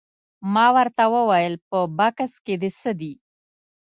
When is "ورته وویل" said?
0.75-1.53